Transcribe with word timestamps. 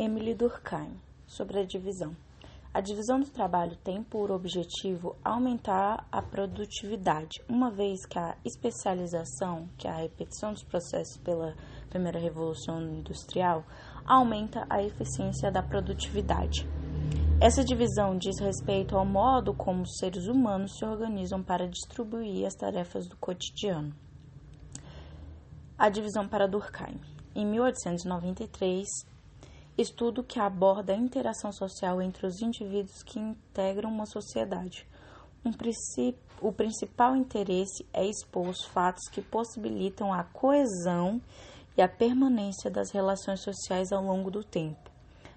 Emily 0.00 0.32
Durkheim, 0.32 0.96
sobre 1.26 1.58
a 1.58 1.64
divisão. 1.64 2.16
A 2.72 2.80
divisão 2.80 3.18
do 3.18 3.28
trabalho 3.28 3.76
tem 3.82 4.00
por 4.00 4.30
objetivo 4.30 5.16
aumentar 5.24 6.06
a 6.12 6.22
produtividade, 6.22 7.42
uma 7.48 7.68
vez 7.68 8.06
que 8.06 8.16
a 8.16 8.36
especialização, 8.44 9.68
que 9.76 9.88
é 9.88 9.90
a 9.90 9.96
repetição 9.96 10.52
dos 10.52 10.62
processos 10.62 11.16
pela 11.16 11.52
primeira 11.90 12.20
revolução 12.20 12.80
industrial, 12.80 13.64
aumenta 14.06 14.64
a 14.70 14.80
eficiência 14.80 15.50
da 15.50 15.64
produtividade. 15.64 16.64
Essa 17.40 17.64
divisão 17.64 18.16
diz 18.16 18.38
respeito 18.38 18.96
ao 18.96 19.04
modo 19.04 19.52
como 19.52 19.82
os 19.82 19.96
seres 19.98 20.28
humanos 20.28 20.78
se 20.78 20.84
organizam 20.84 21.42
para 21.42 21.66
distribuir 21.66 22.46
as 22.46 22.54
tarefas 22.54 23.08
do 23.08 23.16
cotidiano. 23.16 23.92
A 25.76 25.88
divisão 25.88 26.28
para 26.28 26.46
Durkheim. 26.46 27.00
Em 27.34 27.44
1893, 27.44 28.86
estudo 29.78 30.24
que 30.24 30.40
aborda 30.40 30.92
a 30.92 30.96
interação 30.96 31.52
social 31.52 32.02
entre 32.02 32.26
os 32.26 32.42
indivíduos 32.42 33.02
que 33.04 33.18
integram 33.18 33.90
uma 33.90 34.06
sociedade. 34.06 34.86
Um 35.44 35.52
o 36.42 36.52
principal 36.52 37.16
interesse 37.16 37.86
é 37.92 38.04
expor 38.04 38.48
os 38.48 38.64
fatos 38.64 39.08
que 39.08 39.22
possibilitam 39.22 40.12
a 40.12 40.24
coesão 40.24 41.22
e 41.76 41.80
a 41.80 41.88
permanência 41.88 42.70
das 42.70 42.90
relações 42.90 43.40
sociais 43.40 43.92
ao 43.92 44.02
longo 44.02 44.30
do 44.30 44.42
tempo. 44.42 44.90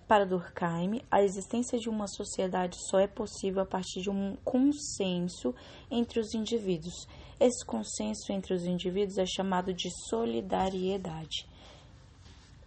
Para 0.08 0.26
Durkheim, 0.26 1.02
a 1.10 1.24
existência 1.24 1.80
de 1.80 1.88
uma 1.88 2.08
sociedade 2.08 2.76
só 2.90 3.00
é 3.00 3.08
possível 3.08 3.62
a 3.62 3.66
partir 3.66 4.02
de 4.02 4.10
um 4.10 4.36
consenso 4.44 5.56
entre 5.90 6.20
os 6.20 6.34
indivíduos. 6.34 7.08
Esse 7.40 7.66
consenso 7.66 8.34
entre 8.34 8.54
os 8.54 8.66
indivíduos 8.66 9.18
é 9.18 9.26
chamado 9.26 9.74
de 9.74 9.90
solidariedade. 10.10 11.48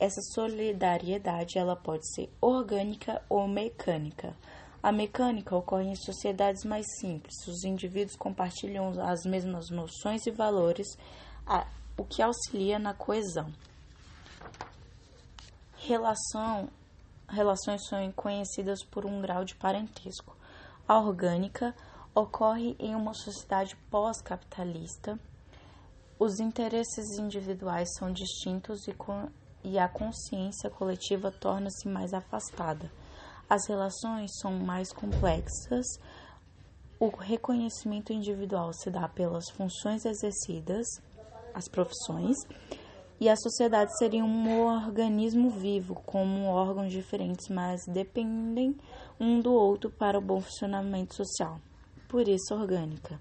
Essa 0.04 0.20
solidariedade 0.34 1.58
ela 1.58 1.74
pode 1.74 2.06
ser 2.14 2.30
orgânica 2.38 3.22
ou 3.26 3.48
mecânica. 3.48 4.36
A 4.82 4.92
mecânica 4.92 5.56
ocorre 5.56 5.86
em 5.86 5.94
sociedades 5.94 6.62
mais 6.62 6.84
simples. 7.00 7.34
Os 7.48 7.64
indivíduos 7.64 8.14
compartilham 8.14 8.90
as 9.00 9.24
mesmas 9.24 9.70
noções 9.70 10.26
e 10.26 10.30
valores, 10.30 10.86
o 11.96 12.04
que 12.04 12.20
auxilia 12.20 12.78
na 12.78 12.92
coesão. 12.92 13.50
Relação, 15.72 16.68
relações 17.26 17.86
são 17.88 18.12
conhecidas 18.12 18.84
por 18.84 19.06
um 19.06 19.22
grau 19.22 19.42
de 19.42 19.54
parentesco. 19.54 20.36
A 20.86 20.98
orgânica 20.98 21.74
ocorre 22.14 22.76
em 22.78 22.94
uma 22.94 23.14
sociedade 23.14 23.74
pós-capitalista. 23.90 25.18
Os 26.18 26.40
interesses 26.40 27.18
individuais 27.18 27.88
são 27.98 28.12
distintos 28.12 28.86
e, 28.86 28.92
e 29.64 29.78
a 29.78 29.88
consciência 29.88 30.68
coletiva 30.70 31.32
torna-se 31.32 31.88
mais 31.88 32.12
afastada. 32.12 32.90
As 33.48 33.66
relações 33.66 34.30
são 34.40 34.52
mais 34.52 34.92
complexas. 34.92 35.86
O 37.00 37.08
reconhecimento 37.08 38.12
individual 38.12 38.72
se 38.72 38.90
dá 38.90 39.08
pelas 39.08 39.48
funções 39.50 40.04
exercidas, 40.04 40.86
as 41.54 41.66
profissões, 41.68 42.36
e 43.20 43.28
a 43.28 43.36
sociedade 43.36 43.96
seria 43.98 44.24
um 44.24 44.60
organismo 44.60 45.50
vivo, 45.50 45.94
como 46.06 46.46
órgãos 46.46 46.92
diferentes, 46.92 47.48
mas 47.48 47.80
dependem 47.86 48.76
um 49.18 49.40
do 49.40 49.52
outro 49.52 49.90
para 49.90 50.18
o 50.18 50.22
bom 50.22 50.40
funcionamento 50.40 51.14
social 51.14 51.58
por 52.14 52.28
isso 52.28 52.54
orgânica. 52.54 53.20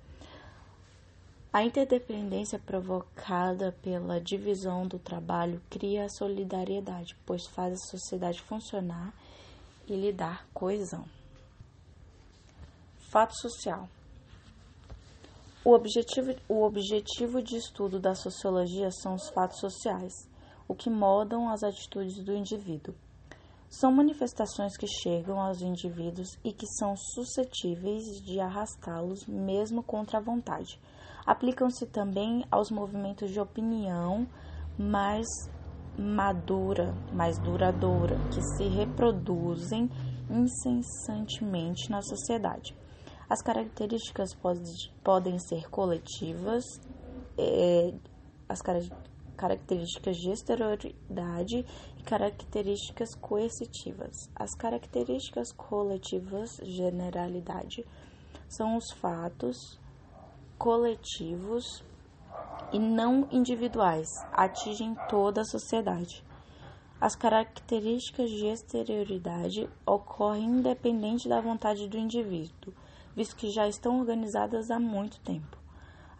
A 1.53 1.63
interdependência 1.63 2.57
provocada 2.57 3.71
pela 3.83 4.19
divisão 4.19 4.87
do 4.87 4.97
trabalho 4.97 5.61
cria 5.69 6.05
a 6.05 6.09
solidariedade, 6.09 7.15
pois 7.27 7.45
faz 7.45 7.73
a 7.73 7.91
sociedade 7.91 8.41
funcionar 8.41 9.13
e 9.87 9.95
lhe 9.95 10.11
dar 10.11 10.47
coesão. 10.51 11.05
Fato 13.11 13.35
social. 13.39 13.87
O 15.63 15.75
objetivo, 15.75 16.35
o 16.49 16.63
objetivo 16.63 17.39
de 17.39 17.55
estudo 17.57 17.99
da 17.99 18.15
sociologia 18.15 18.89
são 18.89 19.13
os 19.13 19.29
fatos 19.29 19.59
sociais, 19.59 20.27
o 20.67 20.73
que 20.73 20.89
modam 20.89 21.47
as 21.49 21.61
atitudes 21.61 22.17
do 22.23 22.33
indivíduo. 22.33 22.95
São 23.79 23.91
manifestações 23.91 24.77
que 24.77 24.85
chegam 24.85 25.41
aos 25.41 25.63
indivíduos 25.63 26.37
e 26.43 26.53
que 26.53 26.67
são 26.77 26.95
suscetíveis 26.95 28.21
de 28.23 28.39
arrastá-los 28.39 29.25
mesmo 29.25 29.81
contra 29.81 30.19
a 30.19 30.21
vontade. 30.21 30.79
Aplicam-se 31.25 31.87
também 31.87 32.45
aos 32.51 32.69
movimentos 32.69 33.31
de 33.31 33.39
opinião 33.39 34.27
mais 34.77 35.25
madura, 35.97 36.93
mais 37.11 37.39
duradoura, 37.39 38.15
que 38.29 38.43
se 38.43 38.67
reproduzem 38.67 39.89
incessantemente 40.29 41.89
na 41.89 42.03
sociedade. 42.03 42.75
As 43.27 43.41
características 43.41 44.35
pode, 44.35 44.91
podem 45.03 45.39
ser 45.39 45.67
coletivas, 45.71 46.63
é, 47.39 47.91
as 48.47 48.61
características 48.61 49.02
características 49.35 50.17
de 50.17 50.31
exterioridade 50.31 51.65
e 51.99 52.03
características 52.03 53.15
coercitivas. 53.15 54.29
As 54.35 54.53
características 54.55 55.51
coletivas, 55.51 56.57
generalidade, 56.63 57.85
são 58.47 58.77
os 58.77 58.91
fatos 58.91 59.79
coletivos 60.57 61.83
e 62.71 62.79
não 62.79 63.27
individuais, 63.31 64.07
atingem 64.31 64.95
toda 65.09 65.41
a 65.41 65.45
sociedade. 65.45 66.23
As 66.99 67.15
características 67.15 68.29
de 68.29 68.47
exterioridade 68.47 69.69
ocorrem 69.85 70.45
independente 70.45 71.27
da 71.27 71.41
vontade 71.41 71.87
do 71.87 71.97
indivíduo, 71.97 72.73
visto 73.15 73.35
que 73.35 73.51
já 73.51 73.67
estão 73.67 73.99
organizadas 73.99 74.71
há 74.71 74.79
muito 74.79 75.19
tempo. 75.19 75.62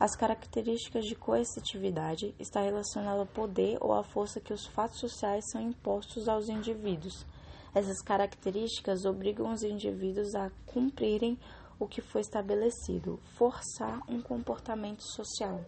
As 0.03 0.17
características 0.17 1.05
de 1.05 1.15
coercitividade 1.15 2.35
está 2.37 2.59
relacionada 2.59 3.21
ao 3.21 3.25
poder 3.25 3.77
ou 3.79 3.93
à 3.93 4.03
força 4.03 4.41
que 4.41 4.51
os 4.51 4.65
fatos 4.65 4.99
sociais 4.99 5.45
são 5.49 5.61
impostos 5.61 6.27
aos 6.27 6.49
indivíduos. 6.49 7.25
Essas 7.73 8.01
características 8.01 9.05
obrigam 9.05 9.49
os 9.53 9.63
indivíduos 9.63 10.35
a 10.35 10.51
cumprirem 10.65 11.39
o 11.79 11.87
que 11.87 12.01
foi 12.01 12.19
estabelecido, 12.19 13.17
forçar 13.37 14.01
um 14.09 14.21
comportamento 14.21 15.03
social. 15.03 15.61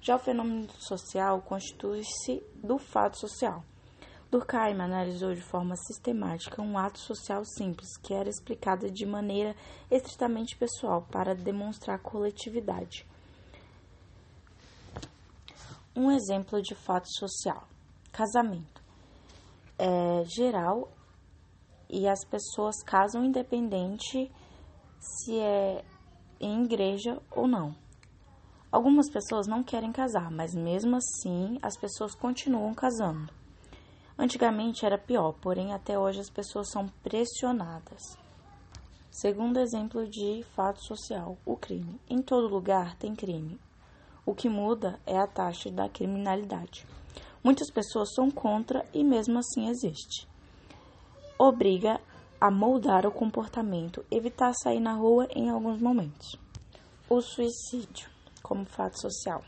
Já 0.00 0.16
o 0.16 0.18
fenômeno 0.18 0.68
social 0.80 1.40
constitui-se 1.42 2.42
do 2.56 2.78
fato 2.78 3.16
social. 3.16 3.62
Durkheim 4.28 4.80
analisou 4.80 5.32
de 5.34 5.40
forma 5.40 5.76
sistemática 5.76 6.60
um 6.60 6.76
ato 6.76 6.98
social 6.98 7.44
simples 7.44 7.96
que 7.98 8.12
era 8.12 8.28
explicado 8.28 8.90
de 8.90 9.06
maneira 9.06 9.54
estritamente 9.88 10.56
pessoal 10.56 11.06
para 11.12 11.32
demonstrar 11.32 12.00
coletividade. 12.00 13.06
Um 15.94 16.10
exemplo 16.10 16.62
de 16.62 16.74
fato 16.74 17.08
social: 17.12 17.68
casamento. 18.10 18.82
É 19.78 20.24
geral 20.24 20.90
e 21.88 22.08
as 22.08 22.24
pessoas 22.24 22.82
casam 22.82 23.24
independente 23.24 24.30
se 24.98 25.38
é 25.38 25.84
em 26.40 26.64
igreja 26.64 27.20
ou 27.30 27.46
não. 27.46 27.74
Algumas 28.70 29.10
pessoas 29.10 29.46
não 29.46 29.62
querem 29.62 29.92
casar, 29.92 30.30
mas 30.30 30.54
mesmo 30.54 30.96
assim 30.96 31.58
as 31.60 31.76
pessoas 31.76 32.14
continuam 32.14 32.72
casando. 32.72 33.30
Antigamente 34.18 34.86
era 34.86 34.96
pior, 34.96 35.32
porém 35.42 35.74
até 35.74 35.98
hoje 35.98 36.20
as 36.20 36.30
pessoas 36.30 36.70
são 36.70 36.88
pressionadas. 37.02 38.16
Segundo 39.10 39.58
exemplo 39.58 40.08
de 40.08 40.42
fato 40.54 40.82
social, 40.82 41.36
o 41.44 41.54
crime. 41.54 42.00
Em 42.08 42.22
todo 42.22 42.48
lugar 42.48 42.96
tem 42.96 43.14
crime. 43.14 43.60
O 44.24 44.34
que 44.34 44.48
muda 44.48 45.00
é 45.06 45.18
a 45.18 45.26
taxa 45.26 45.70
da 45.70 45.88
criminalidade. 45.88 46.86
Muitas 47.42 47.70
pessoas 47.70 48.14
são 48.14 48.30
contra 48.30 48.86
e 48.94 49.02
mesmo 49.02 49.38
assim 49.38 49.68
existe. 49.68 50.28
Obriga 51.38 52.00
a 52.40 52.50
moldar 52.50 53.06
o 53.06 53.10
comportamento, 53.10 54.04
evitar 54.10 54.52
sair 54.54 54.80
na 54.80 54.94
rua 54.94 55.26
em 55.34 55.50
alguns 55.50 55.80
momentos. 55.80 56.36
O 57.08 57.20
suicídio 57.20 58.08
como 58.42 58.64
fato 58.64 59.00
social. 59.00 59.42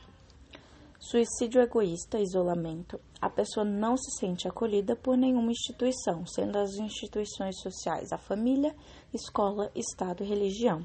Suicídio 0.98 1.60
egoísta, 1.60 2.18
isolamento. 2.18 2.98
A 3.20 3.28
pessoa 3.28 3.64
não 3.64 3.96
se 3.96 4.10
sente 4.18 4.48
acolhida 4.48 4.96
por 4.96 5.16
nenhuma 5.16 5.52
instituição, 5.52 6.26
sendo 6.26 6.56
as 6.56 6.74
instituições 6.76 7.60
sociais 7.60 8.10
a 8.10 8.16
família, 8.16 8.74
escola, 9.12 9.70
Estado 9.74 10.24
e 10.24 10.26
religião. 10.26 10.84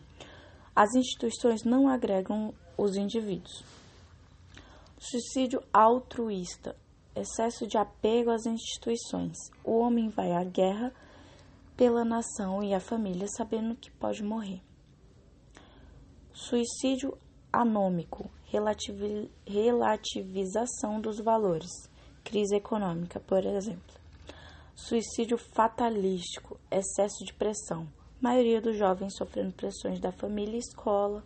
As 0.76 0.94
instituições 0.94 1.64
não 1.64 1.88
agregam 1.88 2.54
os 2.82 2.96
indivíduos. 2.96 3.64
Suicídio 4.98 5.62
altruísta, 5.74 6.76
excesso 7.16 7.68
de 7.68 7.78
apego 7.78 8.32
às 8.32 8.46
instituições. 8.46 9.38
O 9.64 9.80
homem 9.80 10.10
vai 10.10 10.32
à 10.32 10.44
guerra 10.44 10.94
pela 11.76 12.04
nação 12.04 12.64
e 12.64 12.74
a 12.74 12.80
família 12.80 13.28
sabendo 13.28 13.76
que 13.76 13.92
pode 13.92 14.24
morrer. 14.24 14.62
Suicídio 16.34 17.18
anômico, 17.52 18.30
relativização 19.46 21.02
dos 21.02 21.20
valores. 21.20 21.72
Crise 22.24 22.56
econômica, 22.56 23.20
por 23.20 23.46
exemplo. 23.46 24.00
Suicídio 24.76 25.38
fatalístico, 25.38 26.60
excesso 26.72 27.26
de 27.26 27.34
pressão. 27.34 27.88
maioria 28.22 28.62
dos 28.62 28.78
jovens 28.78 29.16
sofrendo 29.18 29.54
pressões 29.54 30.00
da 30.00 30.12
família 30.12 30.56
e 30.56 30.60
escola, 30.60 31.24